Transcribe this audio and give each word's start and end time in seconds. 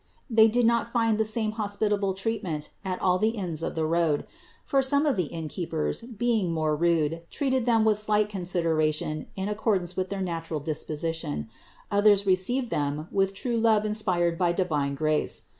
They 0.31 0.47
did 0.47 0.65
not 0.65 0.91
find 0.91 1.19
the 1.19 1.23
same 1.25 1.51
hospitable 1.51 2.15
treatment 2.15 2.69
at 2.83 2.99
all 2.99 3.19
the 3.19 3.29
inns 3.37 3.61
of 3.61 3.75
the 3.75 3.85
road; 3.85 4.25
for 4.65 4.81
some 4.81 5.05
of 5.05 5.15
the 5.15 5.27
innkeepers, 5.27 6.01
being 6.01 6.51
more 6.51 6.75
rude, 6.75 7.21
treated 7.29 7.67
them 7.67 7.85
with 7.85 7.99
slight 7.99 8.27
consideration 8.27 9.27
in 9.35 9.47
accordance 9.47 9.95
with 9.95 10.09
their 10.09 10.19
natural 10.21 10.59
disposition; 10.59 11.49
others 11.91 12.25
received 12.25 12.71
them 12.71 13.09
with 13.11 13.35
true 13.35 13.59
love 13.59 13.85
inspired 13.85 14.39
by 14.39 14.53
divine 14.53 14.95
grace. 14.95 15.43